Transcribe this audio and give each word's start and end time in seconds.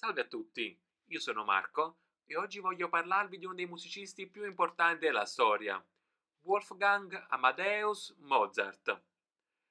Salve 0.00 0.20
a 0.20 0.26
tutti, 0.26 0.80
io 1.06 1.18
sono 1.18 1.42
Marco 1.42 2.02
e 2.24 2.36
oggi 2.36 2.60
voglio 2.60 2.88
parlarvi 2.88 3.36
di 3.36 3.46
uno 3.46 3.56
dei 3.56 3.66
musicisti 3.66 4.28
più 4.28 4.44
importanti 4.44 5.06
della 5.06 5.24
storia, 5.24 5.84
Wolfgang 6.42 7.26
Amadeus 7.30 8.14
Mozart. 8.20 9.02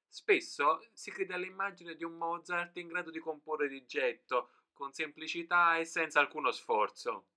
Spesso 0.05 0.85
si 0.91 1.11
crede 1.11 1.33
all'immagine 1.33 1.95
di 1.95 2.03
un 2.03 2.17
Mozart 2.17 2.75
in 2.75 2.89
grado 2.89 3.09
di 3.09 3.19
comporre 3.19 3.69
di 3.69 3.85
getto, 3.85 4.49
con 4.73 4.91
semplicità 4.91 5.77
e 5.77 5.85
senza 5.85 6.19
alcuno 6.19 6.51
sforzo. 6.51 7.29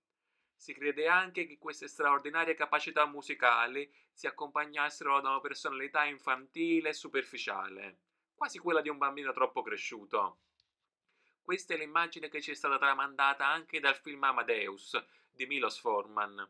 Si 0.57 0.72
crede 0.72 1.07
anche 1.07 1.46
che 1.46 1.59
queste 1.59 1.86
straordinarie 1.86 2.54
capacità 2.57 3.07
musicali 3.07 3.88
si 4.12 4.27
accompagnassero 4.27 5.20
da 5.20 5.29
una 5.29 5.41
personalità 5.41 6.07
infantile 6.07 6.88
e 6.88 6.95
superficiale, 6.95 8.00
quasi 8.34 8.59
quella 8.59 8.80
di 8.80 8.88
un 8.88 8.98
bambino 8.98 9.32
troppo 9.32 9.62
cresciuto. 9.62 10.41
Questa 11.51 11.75
è 11.75 11.77
l'immagine 11.77 12.29
che 12.29 12.41
ci 12.41 12.53
è 12.53 12.55
stata 12.55 12.79
tramandata 12.79 13.45
anche 13.45 13.80
dal 13.80 13.97
film 13.97 14.23
Amadeus 14.23 15.05
di 15.33 15.47
Milos 15.47 15.80
Forman. 15.80 16.48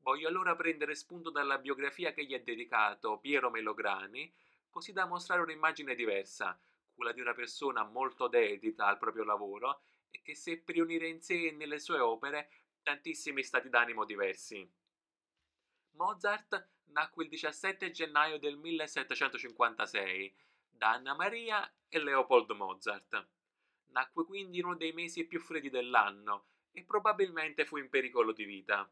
Voglio 0.00 0.28
allora 0.28 0.54
prendere 0.54 0.94
spunto 0.94 1.30
dalla 1.30 1.56
biografia 1.56 2.12
che 2.12 2.26
gli 2.26 2.34
è 2.34 2.42
dedicato 2.42 3.16
Piero 3.20 3.48
Melograni, 3.48 4.30
così 4.68 4.92
da 4.92 5.06
mostrare 5.06 5.40
un'immagine 5.40 5.94
diversa, 5.94 6.60
quella 6.94 7.12
di 7.12 7.22
una 7.22 7.32
persona 7.32 7.84
molto 7.84 8.28
dedita 8.28 8.84
al 8.84 8.98
proprio 8.98 9.24
lavoro 9.24 9.80
e 10.10 10.20
che 10.20 10.34
seppe 10.34 10.72
riunire 10.72 11.08
in 11.08 11.22
sé 11.22 11.46
e 11.46 11.52
nelle 11.52 11.78
sue 11.78 11.98
opere 11.98 12.50
tantissimi 12.82 13.42
stati 13.42 13.70
d'animo 13.70 14.04
diversi. 14.04 14.70
Mozart 15.92 16.68
nacque 16.88 17.24
il 17.24 17.30
17 17.30 17.90
gennaio 17.92 18.38
del 18.38 18.58
1756 18.58 20.36
da 20.68 20.90
Anna 20.90 21.14
Maria 21.14 21.66
e 21.88 21.98
Leopold 21.98 22.50
Mozart. 22.50 23.26
Nacque 23.98 24.24
quindi 24.26 24.58
in 24.60 24.66
uno 24.66 24.76
dei 24.76 24.92
mesi 24.92 25.26
più 25.26 25.40
freddi 25.40 25.70
dell'anno 25.70 26.50
e 26.70 26.84
probabilmente 26.84 27.64
fu 27.64 27.78
in 27.78 27.88
pericolo 27.88 28.30
di 28.30 28.44
vita. 28.44 28.88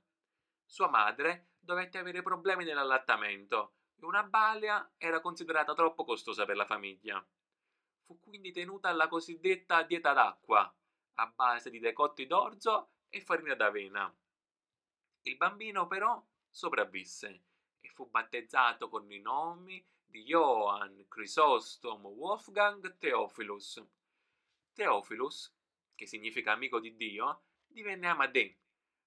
Sua 0.64 0.88
madre 0.88 1.50
dovette 1.60 1.98
avere 1.98 2.22
problemi 2.22 2.64
nell'allattamento 2.64 3.74
e 3.94 4.04
una 4.04 4.24
balia 4.24 4.94
era 4.96 5.20
considerata 5.20 5.74
troppo 5.74 6.02
costosa 6.02 6.44
per 6.44 6.56
la 6.56 6.64
famiglia. 6.64 7.24
Fu 8.04 8.18
quindi 8.18 8.50
tenuta 8.50 8.88
alla 8.88 9.06
cosiddetta 9.06 9.84
dieta 9.84 10.12
d'acqua, 10.12 10.76
a 11.18 11.26
base 11.28 11.70
di 11.70 11.78
decotti 11.78 12.26
d'orzo 12.26 12.90
e 13.08 13.20
farina 13.20 13.54
d'avena. 13.54 14.12
Il 15.22 15.36
bambino 15.36 15.86
però 15.86 16.20
sopravvisse 16.50 17.44
e 17.78 17.88
fu 17.90 18.10
battezzato 18.10 18.88
con 18.88 19.08
i 19.12 19.20
nomi 19.20 19.86
di 20.04 20.24
Johann 20.24 21.02
Chrysostom 21.06 22.06
Wolfgang 22.06 22.98
Theophilus. 22.98 23.80
Theophilus, 24.76 25.50
che 25.94 26.06
significa 26.06 26.52
amico 26.52 26.78
di 26.78 26.94
Dio, 26.96 27.44
divenne 27.66 28.08
Amadè, 28.08 28.54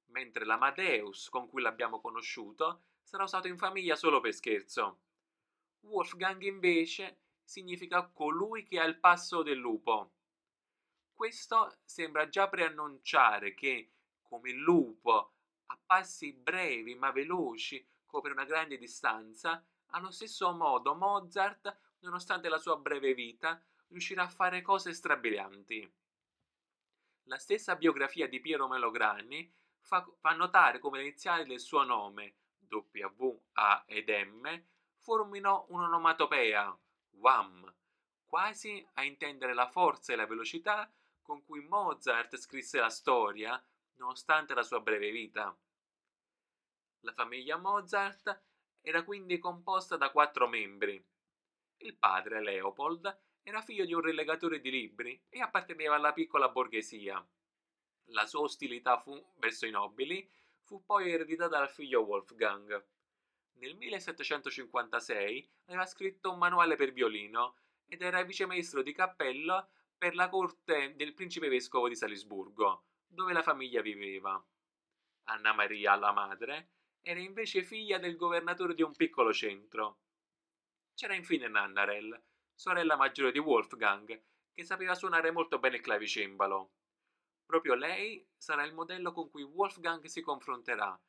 mentre 0.08 0.44
l'Amadeus 0.44 1.30
con 1.30 1.48
cui 1.48 1.62
l'abbiamo 1.62 2.02
conosciuto 2.02 2.86
sarà 3.04 3.24
usato 3.24 3.48
in 3.48 3.58
famiglia 3.58 3.96
solo 3.96 4.20
per 4.20 4.34
scherzo. 4.34 5.02
Wolfgang 5.82 6.42
invece 6.42 7.20
significa 7.44 8.08
colui 8.08 8.64
che 8.64 8.80
ha 8.80 8.84
il 8.84 9.00
passo 9.00 9.44
del 9.44 9.60
lupo. 9.60 10.14
Questo 11.14 11.78
sembra 11.86 12.28
già 12.30 12.50
preannunciare 12.50 13.54
che, 13.54 13.92
come 14.24 14.50
il 14.50 14.58
lupo, 14.58 15.34
a 15.68 15.80
passi 15.86 16.34
brevi 16.34 16.96
ma 16.96 17.12
veloci 17.12 17.86
copre 18.08 18.32
una 18.32 18.46
grande 18.46 18.78
distanza, 18.80 19.64
allo 19.92 20.10
stesso 20.10 20.52
modo 20.52 20.96
Mozart, 20.96 21.78
nonostante 22.00 22.50
la 22.50 22.58
sua 22.58 22.76
breve 22.78 23.14
vita, 23.14 23.64
riuscirà 23.90 24.24
a 24.24 24.30
fare 24.30 24.62
cose 24.62 24.94
strabilianti. 24.94 25.94
La 27.24 27.38
stessa 27.38 27.76
biografia 27.76 28.28
di 28.28 28.40
Piero 28.40 28.68
Melograni 28.68 29.52
fa, 29.82 30.06
fa 30.18 30.32
notare 30.32 30.80
come 30.80 30.98
le 30.98 31.04
iniziali 31.06 31.46
del 31.46 31.60
suo 31.60 31.84
nome, 31.84 32.36
W, 32.70 33.42
A 33.54 33.84
ed 33.88 34.10
M, 34.10 34.64
formino 34.98 35.66
un'onomatopea, 35.70 36.78
WAM, 37.12 37.76
quasi 38.26 38.88
a 38.94 39.04
intendere 39.04 39.54
la 39.54 39.68
forza 39.68 40.14
e 40.14 40.16
la 40.16 40.26
velocità 40.26 40.92
con 41.22 41.44
cui 41.44 41.62
Mozart 41.62 42.38
scrisse 42.38 42.80
la 42.80 42.90
storia, 42.90 43.64
nonostante 43.96 44.54
la 44.54 44.64
sua 44.64 44.80
breve 44.80 45.12
vita. 45.12 45.56
La 47.02 47.14
famiglia 47.14 47.58
Mozart 47.58 48.44
era 48.82 49.04
quindi 49.04 49.38
composta 49.38 49.98
da 49.98 50.12
quattro 50.12 50.48
membri. 50.48 51.04
Il 51.78 51.96
padre, 51.96 52.42
Leopold, 52.42 53.22
era 53.44 53.62
figlio 53.62 53.86
di 53.86 53.94
un 53.94 54.02
rilegatore 54.02 54.60
di 54.60 54.70
libri 54.70 55.22
e 55.30 55.42
apparteneva 55.42 55.96
alla 55.96 56.14
piccola 56.14 56.50
borghesia. 56.50 57.26
La 58.12 58.26
sua 58.26 58.42
ostilità 58.42 58.98
fu, 58.98 59.34
verso 59.38 59.66
i 59.66 59.72
nobili 59.72 60.28
fu 60.62 60.84
poi 60.86 61.12
ereditata 61.12 61.58
dal 61.58 61.70
figlio 61.70 62.02
Wolfgang. 62.02 62.86
Nel 63.54 63.76
1756 63.76 65.50
aveva 65.66 65.86
scritto 65.86 66.32
un 66.32 66.38
manuale 66.38 66.76
per 66.76 66.92
violino 66.92 67.56
ed 67.88 68.02
era 68.02 68.24
vicemaestro 68.24 68.82
di 68.82 68.94
cappello 68.94 69.70
per 69.98 70.16
la 70.16 70.30
corte 70.30 70.96
del 70.96 71.14
principe 71.14 71.50
vescovo 71.50 71.90
di 71.90 71.96
Salisburgo, 71.96 72.86
dove 73.06 73.34
la 73.34 73.42
famiglia 73.42 73.82
viveva. 73.82 74.42
Anna 75.26 75.54
Maria, 75.54 75.96
la 75.96 76.12
madre, 76.12 76.70
era 77.02 77.20
invece 77.20 77.64
figlia 77.64 77.98
del 77.98 78.16
governatore 78.16 78.76
di 78.76 78.82
un 78.82 78.96
piccolo 78.96 79.34
centro. 79.34 80.00
C'era 80.94 81.16
infine 81.16 81.48
Nannarel, 81.48 82.22
sorella 82.60 82.98
maggiore 82.98 83.32
di 83.32 83.40
Wolfgang, 83.40 84.22
che 84.54 84.64
sapeva 84.66 84.94
suonare 84.94 85.32
molto 85.32 85.60
bene 85.60 85.78
il 85.78 85.82
clavicembalo. 85.82 86.74
Proprio 87.46 87.74
lei 87.74 88.28
sarà 88.36 88.66
il 88.66 88.74
modello 88.74 89.14
con 89.14 89.30
cui 89.30 89.44
Wolfgang 89.44 90.04
si 90.08 90.20
confronterà 90.20 91.02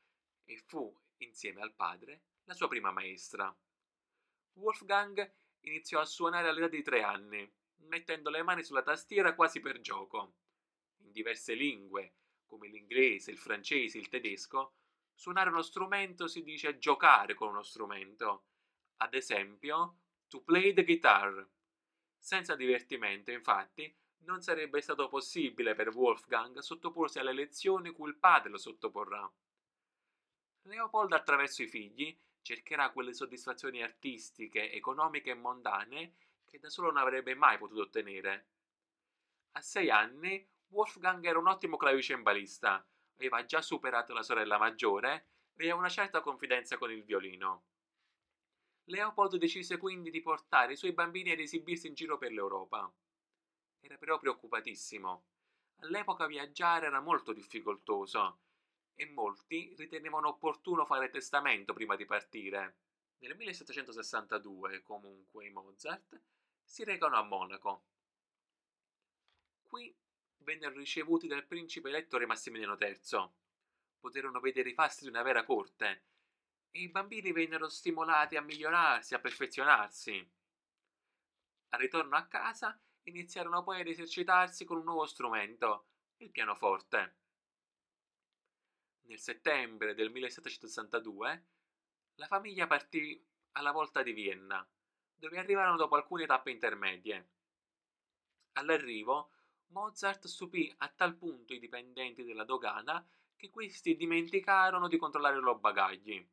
e 0.44 0.62
fu, 0.65 0.97
insieme 1.16 1.60
al 1.60 1.75
padre, 1.75 2.22
la 2.44 2.55
sua 2.55 2.69
prima 2.69 2.93
maestra. 2.93 3.53
Wolfgang 4.59 5.28
iniziò 5.62 5.99
a 5.99 6.05
suonare 6.05 6.49
all'età 6.49 6.69
di 6.69 6.83
tre 6.83 7.03
anni, 7.03 7.53
mettendo 7.78 8.31
le 8.31 8.44
mani 8.44 8.62
sulla 8.62 8.83
tastiera 8.83 9.34
quasi 9.34 9.59
per 9.59 9.81
gioco. 9.81 10.34
In 10.99 11.10
diverse 11.10 11.55
lingue, 11.55 12.15
come 12.47 12.69
l'inglese, 12.69 13.33
il 13.33 13.39
francese, 13.39 13.99
il 13.99 14.09
tedesco, 14.09 14.75
suonare 15.12 15.50
uno 15.50 15.62
strumento 15.62 16.28
si 16.28 16.44
dice 16.44 16.78
giocare 16.78 17.34
con 17.34 17.49
uno 17.49 17.65
strumento. 17.65 18.44
Ad 18.99 19.15
esempio, 19.15 19.97
to 20.31 20.41
play 20.43 20.73
the 20.73 20.85
guitar. 20.85 21.47
Senza 22.17 22.55
divertimento, 22.55 23.33
infatti, 23.33 23.93
non 24.19 24.41
sarebbe 24.43 24.81
stato 24.81 25.09
possibile 25.09 25.75
per 25.75 25.89
Wolfgang 25.89 26.59
sottoporsi 26.59 27.19
alle 27.19 27.33
lezioni 27.33 27.91
cui 27.91 28.09
il 28.09 28.17
padre 28.17 28.51
lo 28.51 28.59
sottoporrà. 28.59 29.31
Leopold 30.63 31.13
attraverso 31.13 31.63
i 31.63 31.69
figli 31.69 32.17
cercherà 32.43 32.91
quelle 32.91 33.13
soddisfazioni 33.13 33.83
artistiche, 33.83 34.71
economiche 34.73 35.31
e 35.31 35.35
mondane 35.35 36.15
che 36.45 36.59
da 36.59 36.69
solo 36.69 36.89
non 36.89 36.99
avrebbe 36.99 37.35
mai 37.35 37.59
potuto 37.59 37.83
ottenere. 37.83 38.49
A 39.53 39.61
sei 39.61 39.91
anni 39.91 40.49
Wolfgang 40.69 41.25
era 41.25 41.39
un 41.39 41.49
ottimo 41.49 41.77
clavicembalista, 41.77 42.87
aveva 43.17 43.45
già 43.45 43.61
superato 43.61 44.13
la 44.13 44.23
sorella 44.23 44.59
maggiore 44.59 45.27
e 45.55 45.63
aveva 45.63 45.77
una 45.77 45.89
certa 45.89 46.21
confidenza 46.21 46.79
con 46.79 46.93
il 46.93 47.03
violino. 47.03 47.65
Leopold 48.91 49.37
decise 49.37 49.77
quindi 49.77 50.11
di 50.11 50.21
portare 50.21 50.73
i 50.73 50.77
suoi 50.77 50.93
bambini 50.93 51.31
ad 51.31 51.39
esibirsi 51.39 51.87
in 51.87 51.95
giro 51.95 52.19
per 52.19 52.33
l'Europa. 52.33 52.93
Era 53.78 53.97
però 53.97 54.19
preoccupatissimo. 54.19 55.25
All'epoca 55.83 56.27
viaggiare 56.27 56.87
era 56.87 57.01
molto 57.01 57.33
difficoltoso 57.33 58.41
e 58.95 59.06
molti 59.06 59.73
ritenevano 59.77 60.28
opportuno 60.28 60.84
fare 60.84 61.09
testamento 61.09 61.73
prima 61.73 61.95
di 61.95 62.05
partire. 62.05 62.78
Nel 63.19 63.37
1762, 63.37 64.83
comunque, 64.83 65.47
i 65.47 65.51
Mozart 65.51 66.21
si 66.65 66.83
recano 66.83 67.17
a 67.17 67.22
Monaco. 67.22 67.84
Qui 69.62 69.97
vennero 70.39 70.75
ricevuti 70.75 71.28
dal 71.28 71.47
principe 71.47 71.91
elettore 71.91 72.27
Massimiliano 72.27 72.77
III. 72.78 73.31
Poterono 74.01 74.41
vedere 74.41 74.71
i 74.71 74.75
fasti 74.75 75.04
di 75.04 75.10
una 75.10 75.22
vera 75.22 75.45
corte 75.45 76.03
i 76.72 76.89
bambini 76.89 77.33
vennero 77.33 77.69
stimolati 77.69 78.37
a 78.37 78.43
migliorarsi, 78.43 79.15
a 79.15 79.21
perfezionarsi. 79.21 80.33
Al 81.71 81.81
ritorno 81.81 82.17
a 82.17 82.27
casa 82.27 82.81
iniziarono 83.03 83.63
poi 83.63 83.81
ad 83.81 83.89
esercitarsi 83.89 84.65
con 84.65 84.78
un 84.78 84.84
nuovo 84.84 85.07
strumento, 85.07 85.87
il 86.19 86.31
pianoforte. 86.31 87.17
Nel 89.03 89.19
settembre 89.19 89.95
del 89.95 90.11
1762 90.11 91.47
la 92.15 92.27
famiglia 92.27 92.67
partì 92.67 93.21
alla 93.53 93.73
volta 93.73 94.03
di 94.03 94.13
Vienna, 94.13 94.66
dove 95.15 95.39
arrivarono 95.39 95.77
dopo 95.77 95.97
alcune 95.97 96.27
tappe 96.27 96.51
intermedie. 96.51 97.31
All'arrivo 98.53 99.33
Mozart 99.69 100.27
stupì 100.27 100.73
a 100.78 100.89
tal 100.89 101.16
punto 101.16 101.55
i 101.55 101.59
dipendenti 101.59 102.25
della 102.25 102.45
dogana 102.45 103.05
che 103.37 103.51
questi 103.51 103.97
dimenticarono 103.97 104.87
di 104.87 104.99
controllare 104.99 105.37
i 105.37 105.41
loro 105.41 105.59
bagagli. 105.59 106.28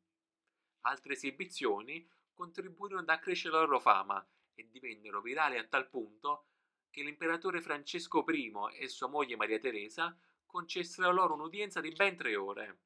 Altre 0.82 1.12
esibizioni 1.14 2.08
contribuirono 2.32 3.00
ad 3.00 3.08
accrescere 3.08 3.54
la 3.54 3.60
loro 3.60 3.80
fama 3.80 4.26
e 4.54 4.68
divennero 4.68 5.20
virali 5.20 5.58
a 5.58 5.66
tal 5.66 5.88
punto 5.88 6.46
che 6.90 7.02
l'imperatore 7.02 7.60
Francesco 7.60 8.24
I 8.28 8.52
e 8.74 8.88
sua 8.88 9.08
moglie 9.08 9.36
Maria 9.36 9.58
Teresa 9.58 10.16
concessero 10.46 11.12
loro 11.12 11.34
un'udienza 11.34 11.80
di 11.80 11.90
ben 11.92 12.16
tre 12.16 12.36
ore. 12.36 12.80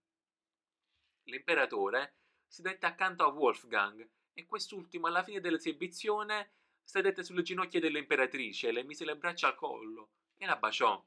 L'imperatore 1.24 2.16
sedette 2.46 2.86
accanto 2.86 3.24
a 3.24 3.28
Wolfgang 3.28 4.08
e 4.32 4.46
quest'ultimo 4.46 5.06
alla 5.06 5.22
fine 5.22 5.40
dell'esibizione 5.40 6.52
sedette 6.82 7.22
sulle 7.22 7.42
ginocchia 7.42 7.80
dell'imperatrice, 7.80 8.72
le 8.72 8.82
mise 8.82 9.04
le 9.04 9.16
braccia 9.16 9.46
al 9.48 9.54
collo 9.54 10.10
e 10.36 10.46
la 10.46 10.56
baciò. 10.56 11.02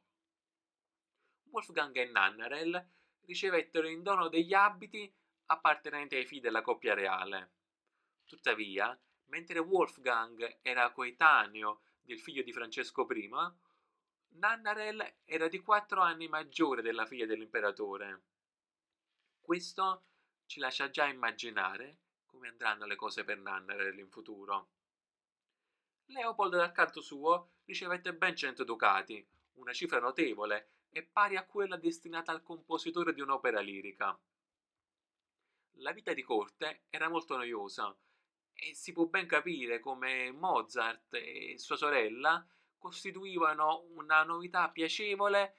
Wolfgang 1.50 1.96
e 1.98 2.06
Nannarel 2.06 2.90
ricevettero 3.26 3.88
in 3.88 4.02
dono 4.02 4.30
degli 4.30 4.54
abiti 4.54 5.14
appartenenti 5.48 6.16
ai 6.16 6.26
figli 6.26 6.42
della 6.42 6.62
coppia 6.62 6.94
reale. 6.94 7.52
Tuttavia, 8.26 8.98
mentre 9.26 9.60
Wolfgang 9.60 10.60
era 10.62 10.92
coetaneo 10.92 11.82
del 12.02 12.20
figlio 12.20 12.44
di 12.44 12.54
Francesco 12.54 13.08
I, 13.12 13.30
Nannarel 14.36 15.16
era 15.24 15.48
di 15.48 15.60
quattro 15.60 16.02
anni 16.02 16.28
maggiore 16.28 16.82
della 16.82 17.06
figlia 17.06 17.26
dell'imperatore. 17.26 18.24
Questo 19.40 20.06
ci 20.46 20.60
lascia 20.60 20.90
già 20.90 21.06
immaginare 21.06 22.00
come 22.26 22.48
andranno 22.50 22.86
le 22.86 22.96
cose 22.96 23.24
per 23.24 23.38
Nannarel 23.38 23.98
in 23.98 24.10
futuro. 24.10 24.70
Leopold 26.08 26.56
dal 26.56 26.72
canto 26.72 27.02
suo 27.02 27.52
ricevette 27.66 28.14
ben 28.14 28.36
cento 28.36 28.64
ducati, 28.64 29.26
una 29.54 29.74
cifra 29.74 30.00
notevole 30.00 30.70
e 30.90 31.04
pari 31.04 31.36
a 31.38 31.46
quella 31.46 31.78
destinata 31.78 32.32
al 32.32 32.44
compositore 32.44 33.14
di 33.14 33.22
un'opera 33.22 33.60
lirica. 33.62 34.18
La 35.80 35.92
vita 35.92 36.14
di 36.14 36.22
corte 36.22 36.86
era 36.90 37.10
molto 37.10 37.36
noiosa 37.36 37.96
e 38.54 38.74
si 38.74 38.94
può 38.94 39.06
ben 39.06 39.28
capire 39.28 39.80
come 39.80 40.32
Mozart 40.32 41.14
e 41.16 41.56
sua 41.58 41.76
sorella 41.76 42.46
costituivano 42.78 43.86
una 43.96 44.24
novità 44.24 44.70
piacevole 44.70 45.58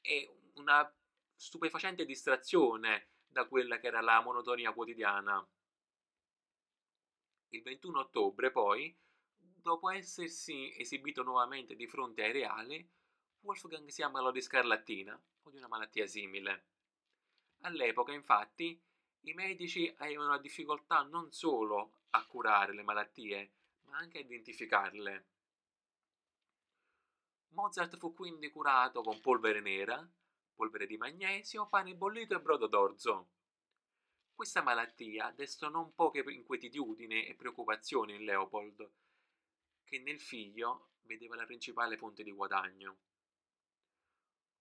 e 0.00 0.28
una 0.54 0.90
stupefacente 1.34 2.04
distrazione 2.04 3.10
da 3.26 3.46
quella 3.46 3.78
che 3.78 3.88
era 3.88 4.00
la 4.00 4.20
monotonia 4.22 4.72
quotidiana. 4.72 5.46
Il 7.48 7.62
21 7.62 7.98
ottobre, 7.98 8.50
poi, 8.50 8.96
dopo 9.36 9.90
essersi 9.90 10.72
esibito 10.78 11.22
nuovamente 11.22 11.74
di 11.74 11.86
fronte 11.86 12.22
ai 12.22 12.32
reali, 12.32 12.88
Wolfgang 13.40 13.88
si 13.88 14.02
ammalò 14.02 14.30
di 14.30 14.40
scarlattina 14.40 15.20
o 15.42 15.50
di 15.50 15.56
una 15.56 15.68
malattia 15.68 16.06
simile. 16.06 16.66
All'epoca, 17.62 18.12
infatti, 18.12 18.80
i 19.22 19.32
medici 19.34 19.92
avevano 19.98 20.38
difficoltà 20.38 21.02
non 21.02 21.30
solo 21.32 21.92
a 22.10 22.24
curare 22.26 22.72
le 22.72 22.82
malattie, 22.82 23.52
ma 23.82 23.98
anche 23.98 24.18
a 24.18 24.20
identificarle. 24.22 25.26
Mozart 27.48 27.96
fu 27.96 28.14
quindi 28.14 28.50
curato 28.50 29.02
con 29.02 29.20
polvere 29.20 29.60
nera, 29.60 30.08
polvere 30.54 30.86
di 30.86 30.96
magnesio, 30.96 31.66
pane 31.68 31.94
bollito 31.94 32.34
e 32.34 32.40
brodo 32.40 32.66
d'orzo. 32.66 33.28
Questa 34.34 34.62
malattia 34.62 35.30
destò 35.32 35.68
non 35.68 35.94
poche 35.94 36.24
inquietudini 36.26 37.26
e 37.26 37.34
preoccupazioni 37.34 38.14
in 38.14 38.24
Leopold, 38.24 38.90
che 39.84 39.98
nel 39.98 40.20
figlio 40.20 40.92
vedeva 41.02 41.36
la 41.36 41.44
principale 41.44 41.96
fonte 41.96 42.22
di 42.22 42.30
guadagno. 42.30 42.98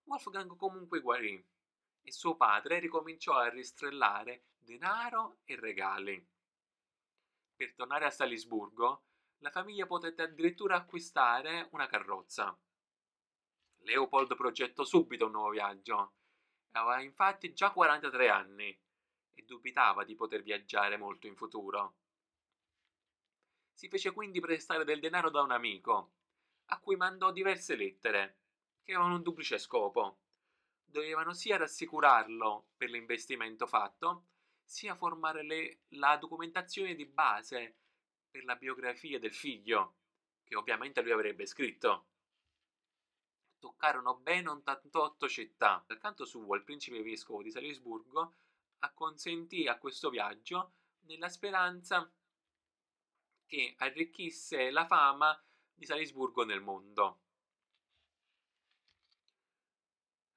Wolfgang 0.03 0.55
comunque 0.55 1.00
guarì 1.01 1.41
e 2.01 2.12
suo 2.12 2.36
padre 2.36 2.80
ricominciò 2.80 3.36
a 3.36 3.50
ristrellare 3.50 4.46
denaro 4.57 5.40
e 5.46 5.56
regali. 5.56 6.28
Per 7.56 7.74
tornare 7.74 8.06
a 8.06 8.10
Salisburgo, 8.10 9.04
la 9.40 9.51
famiglia 9.51 9.86
potette 9.86 10.22
addirittura 10.22 10.75
acquistare 10.75 11.68
una 11.72 11.88
carrozza. 11.88 12.57
Leopold 13.84 14.36
progettò 14.36 14.84
subito 14.84 15.25
un 15.25 15.31
nuovo 15.31 15.50
viaggio. 15.50 16.13
Aveva 16.72 17.01
infatti 17.01 17.54
già 17.54 17.72
43 17.72 18.30
anni 18.30 18.80
e 19.34 19.44
dubitava 19.46 20.04
di 20.04 20.16
poter 20.16 20.44
viaggiare 20.44 20.98
molto 20.98 21.28
in 21.28 21.36
futuro. 21.36 21.96
Si 23.74 23.88
fece 23.88 24.12
quindi 24.12 24.40
prestare 24.42 24.84
del 24.84 25.00
denaro 25.00 25.30
da 25.30 25.42
un 25.42 25.51
amico, 25.51 26.12
a 26.66 26.80
cui 26.80 26.98
mandò 26.98 27.31
diverse 27.31 27.75
lettere, 27.75 28.40
che 28.84 28.94
avevano 28.94 29.16
un 29.16 29.24
duplice 29.24 29.57
scopo. 29.57 30.19
Dovevano 30.89 31.33
sia 31.33 31.57
rassicurarlo 31.57 32.69
per 32.75 32.89
l'investimento 32.89 33.68
fatto, 33.68 34.25
sia 34.63 34.95
formare 34.95 35.44
le, 35.44 35.81
la 35.89 36.18
documentazione 36.18 36.95
di 36.95 37.06
base 37.06 37.77
per 38.30 38.44
la 38.44 38.56
biografia 38.56 39.19
del 39.19 39.33
figlio, 39.33 39.97
che 40.44 40.56
ovviamente 40.56 41.01
lui 41.01 41.12
avrebbe 41.12 41.45
scritto. 41.45 42.07
Toccarono 43.59 44.15
ben 44.18 44.47
88 44.47 45.27
città. 45.27 45.83
Dal 45.86 45.97
canto 45.97 46.25
suo, 46.25 46.56
il 46.56 46.63
principe 46.63 47.03
vescovo 47.03 47.44
di 47.44 47.51
Salisburgo 47.51 48.36
acconsentì 48.80 49.68
a 49.68 49.77
questo 49.77 50.09
viaggio 50.09 50.74
nella 51.01 51.30
speranza 51.30 52.12
che 53.45 53.74
arricchisse 53.77 54.69
la 54.69 54.86
fama 54.86 55.39
di 55.74 55.86
Salisburgo 55.86 56.45
nel 56.45 56.62
mondo. 56.62 57.21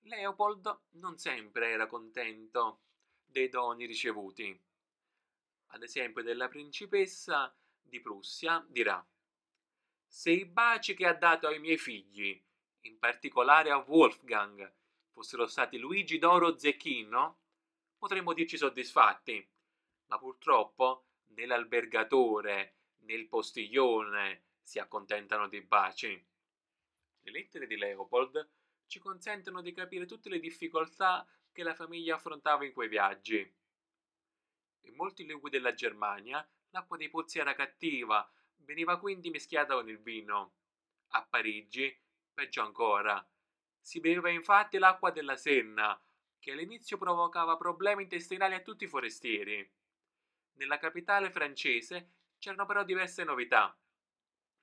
Leopold 0.02 0.80
non 0.92 1.16
sempre 1.18 1.70
era 1.70 1.86
contento 1.86 2.80
dei 3.24 3.48
doni 3.48 3.86
ricevuti. 3.86 4.60
Ad 5.68 5.82
esempio 5.82 6.22
della 6.22 6.48
principessa 6.48 7.54
di 7.80 8.00
Prussia 8.00 8.64
dirà 8.68 9.04
Se 10.06 10.30
i 10.30 10.44
baci 10.44 10.94
che 10.94 11.06
ha 11.06 11.14
dato 11.14 11.46
ai 11.46 11.60
miei 11.60 11.78
figli, 11.78 12.40
in 12.80 12.98
particolare 12.98 13.70
a 13.70 13.78
Wolfgang, 13.78 14.72
fossero 15.12 15.46
stati 15.46 15.78
Luigi 15.78 16.18
d'oro 16.18 16.58
zecchino, 16.58 17.40
potremmo 17.96 18.32
dirci 18.32 18.56
soddisfatti, 18.56 19.48
ma 20.06 20.18
purtroppo 20.18 21.06
né 21.28 21.46
l'albergatore 21.46 22.76
né 22.98 23.14
il 23.14 23.28
postiglione 23.28 24.46
si 24.60 24.78
accontentano 24.78 25.48
dei 25.48 25.62
baci. 25.62 26.10
Le 27.24 27.30
lettere 27.30 27.66
di 27.66 27.76
Leopold 27.76 28.50
ci 28.92 28.98
consentono 28.98 29.62
di 29.62 29.72
capire 29.72 30.04
tutte 30.04 30.28
le 30.28 30.38
difficoltà 30.38 31.26
che 31.50 31.62
la 31.62 31.74
famiglia 31.74 32.16
affrontava 32.16 32.66
in 32.66 32.74
quei 32.74 32.88
viaggi. 32.88 33.38
In 34.80 34.94
molti 34.96 35.24
luoghi 35.24 35.48
della 35.48 35.72
Germania 35.72 36.46
l'acqua 36.68 36.98
dei 36.98 37.08
pozzi 37.08 37.38
era 37.38 37.54
cattiva, 37.54 38.30
veniva 38.56 38.98
quindi 38.98 39.30
mischiata 39.30 39.72
con 39.72 39.88
il 39.88 39.98
vino. 39.98 40.56
A 41.12 41.24
Parigi, 41.24 41.98
peggio 42.34 42.60
ancora, 42.60 43.26
si 43.80 43.98
beveva 43.98 44.28
infatti 44.28 44.76
l'acqua 44.76 45.10
della 45.10 45.36
Senna, 45.36 45.98
che 46.38 46.52
all'inizio 46.52 46.98
provocava 46.98 47.56
problemi 47.56 48.02
intestinali 48.02 48.52
a 48.52 48.60
tutti 48.60 48.84
i 48.84 48.88
forestieri. 48.88 49.72
Nella 50.56 50.76
capitale 50.76 51.30
francese 51.30 52.10
c'erano 52.38 52.66
però 52.66 52.84
diverse 52.84 53.24
novità. 53.24 53.74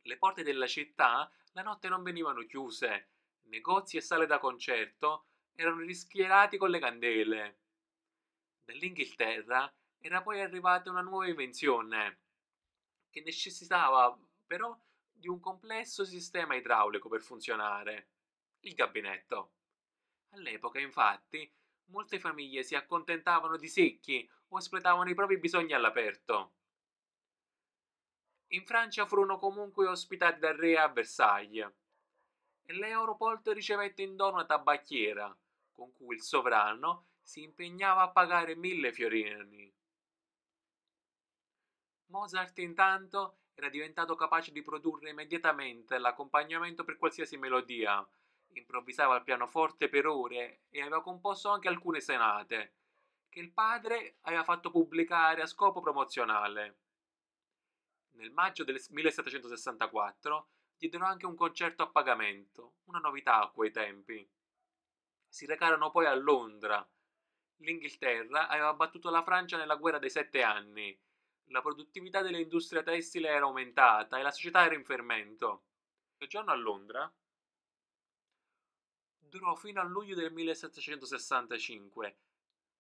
Le 0.02 0.18
porte 0.18 0.44
della 0.44 0.68
città 0.68 1.32
la 1.54 1.64
notte 1.64 1.90
non 1.90 2.04
venivano 2.04 2.46
chiuse, 2.46 3.10
negozi 3.50 3.98
e 3.98 4.02
sale 4.02 4.26
da 4.26 4.40
concerto 4.40 5.26
erano 5.54 5.82
rischierati 5.82 6.58
con 6.58 6.70
le 6.70 6.80
candele. 6.80 7.60
Dall'Inghilterra 8.64 9.72
era 9.98 10.22
poi 10.22 10.42
arrivata 10.42 10.90
una 10.90 11.02
nuova 11.02 11.28
invenzione 11.28 12.22
che 13.10 13.22
necessitava 13.22 14.18
però 14.46 14.78
di 15.12 15.28
un 15.28 15.40
complesso 15.40 16.06
sistema 16.06 16.56
idraulico 16.56 17.10
per 17.10 17.22
funzionare, 17.22 18.10
il 18.62 18.74
gabinetto. 18.74 19.54
All'epoca, 20.30 20.80
infatti, 20.80 21.52
molte 21.86 22.20
famiglie 22.20 22.64
si 22.64 22.76
accontentavano 22.76 23.58
di 23.58 23.68
secchi 23.68 24.30
o 24.50 24.58
espletavano 24.58 25.10
i 25.10 25.16
propri 25.16 25.38
bisogni 25.38 25.74
all'aperto. 25.74 26.54
In 28.52 28.66
Francia 28.66 29.06
furono 29.06 29.38
comunque 29.38 29.88
ospitati 29.88 30.40
dal 30.40 30.56
re 30.56 30.78
a 30.78 30.88
Versailles 30.88 31.72
e 32.70 32.74
Leopold 32.74 33.50
ricevette 33.50 34.04
in 34.04 34.16
dono 34.16 34.36
una 34.36 34.46
tabacchiera 34.46 35.36
con 35.72 35.92
cui 35.92 36.14
il 36.14 36.22
sovrano 36.22 37.08
si 37.20 37.42
impegnava 37.42 38.04
a 38.04 38.12
pagare 38.12 38.56
mille 38.56 38.94
fiorini. 38.94 39.74
Mozart 42.12 42.60
intanto 42.60 43.40
era 43.56 43.70
diventato 43.70 44.14
capace 44.14 44.52
di 44.52 44.62
produrre 44.62 45.10
immediatamente 45.10 45.98
l'accompagnamento 45.98 46.84
per 46.84 46.98
qualsiasi 46.98 47.38
melodia, 47.38 48.08
improvvisava 48.54 49.16
al 49.16 49.24
pianoforte 49.24 49.90
per 49.90 50.06
ore 50.06 50.62
e 50.70 50.82
aveva 50.82 51.02
composto 51.02 51.50
anche 51.50 51.68
alcune 51.68 52.02
senate, 52.02 52.76
che 53.30 53.40
il 53.40 53.52
padre 53.52 54.18
aveva 54.22 54.44
fatto 54.44 54.70
pubblicare 54.70 55.42
a 55.42 55.48
scopo 55.48 55.82
promozionale. 55.82 56.78
Nel 58.12 58.32
maggio 58.32 58.64
del 58.64 58.80
1764 58.90 60.50
diedero 60.80 61.06
anche 61.06 61.26
un 61.26 61.36
concerto 61.36 61.84
a 61.84 61.90
pagamento, 61.90 62.78
una 62.86 63.00
novità 63.00 63.42
a 63.42 63.52
quei 63.52 63.70
tempi. 63.70 64.28
Si 65.28 65.46
recarono 65.46 65.92
poi 65.92 66.06
a 66.06 66.16
Londra. 66.16 66.90
L'Inghilterra 67.58 68.48
aveva 68.48 68.74
battuto 68.74 69.10
la 69.10 69.22
Francia 69.22 69.58
nella 69.58 69.76
guerra 69.76 70.00
dei 70.00 70.10
sette 70.10 70.42
anni. 70.42 70.98
La 71.52 71.62
produttività 71.62 72.22
dell'industria 72.22 72.82
tessile 72.82 73.28
era 73.28 73.46
aumentata 73.46 74.18
e 74.18 74.22
la 74.22 74.32
società 74.32 74.64
era 74.64 74.74
in 74.74 74.86
fermento. 74.86 75.66
Il 76.18 76.30
giorno 76.30 76.52
a 76.52 76.56
Londra 76.56 77.14
durò 79.18 79.54
fino 79.56 79.82
a 79.82 79.84
luglio 79.84 80.16
del 80.16 80.32
1765, 80.32 82.20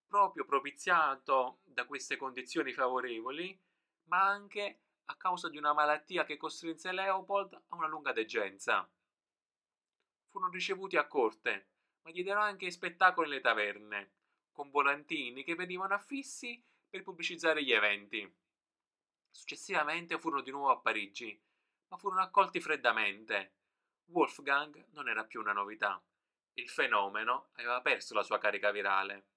proprio 0.07 0.45
propiziato 0.45 1.59
da 1.65 1.85
queste 1.85 2.15
condizioni 2.15 2.71
favorevoli, 2.71 3.59
ma 4.05 4.21
anche 4.21 4.83
a 5.09 5.15
causa 5.15 5.49
di 5.49 5.57
una 5.57 5.73
malattia 5.73 6.23
che 6.23 6.37
costrinse 6.37 6.91
Leopold 6.91 7.53
a 7.69 7.75
una 7.75 7.87
lunga 7.87 8.11
degenza. 8.11 8.87
Furono 10.27 10.51
ricevuti 10.51 10.97
a 10.97 11.07
corte, 11.07 11.69
ma 12.03 12.11
diedero 12.11 12.39
anche 12.39 12.69
spettacoli 12.69 13.27
nelle 13.27 13.41
taverne, 13.41 14.11
con 14.51 14.69
volantini 14.69 15.43
che 15.43 15.55
venivano 15.55 15.95
affissi 15.95 16.63
per 16.87 17.01
pubblicizzare 17.01 17.63
gli 17.63 17.71
eventi. 17.71 18.31
Successivamente 19.31 20.19
furono 20.19 20.41
di 20.41 20.51
nuovo 20.51 20.69
a 20.69 20.79
Parigi, 20.79 21.39
ma 21.87 21.97
furono 21.97 22.21
accolti 22.21 22.61
freddamente. 22.61 23.55
Wolfgang 24.05 24.89
non 24.91 25.09
era 25.09 25.25
più 25.25 25.39
una 25.39 25.53
novità. 25.53 26.03
Il 26.53 26.69
fenomeno 26.69 27.49
aveva 27.53 27.81
perso 27.81 28.13
la 28.13 28.23
sua 28.23 28.37
carica 28.37 28.69
virale. 28.69 29.27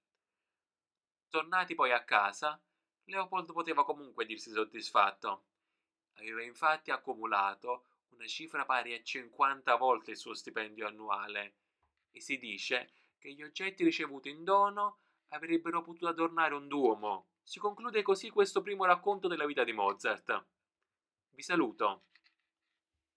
Tornati 1.29 1.73
poi 1.73 1.91
a 1.91 2.03
casa, 2.03 2.61
Leopold 3.05 3.51
poteva 3.51 3.83
comunque 3.83 4.25
dirsi 4.25 4.51
soddisfatto. 4.51 5.45
Aveva 6.15 6.43
infatti 6.43 6.91
accumulato 6.91 7.85
una 8.09 8.27
cifra 8.27 8.65
pari 8.65 8.93
a 8.93 9.01
50 9.01 9.75
volte 9.75 10.11
il 10.11 10.17
suo 10.17 10.33
stipendio 10.33 10.87
annuale 10.87 11.55
e 12.11 12.21
si 12.21 12.37
dice 12.37 12.91
che 13.17 13.31
gli 13.33 13.43
oggetti 13.43 13.83
ricevuti 13.83 14.29
in 14.29 14.43
dono 14.43 14.99
avrebbero 15.29 15.81
potuto 15.81 16.07
adornare 16.07 16.53
un 16.53 16.67
duomo. 16.67 17.27
Si 17.41 17.59
conclude 17.59 18.01
così 18.01 18.29
questo 18.29 18.61
primo 18.61 18.85
racconto 18.85 19.27
della 19.27 19.45
vita 19.45 19.63
di 19.63 19.73
Mozart. 19.73 20.45
Vi 21.31 21.41
saluto. 21.41 22.05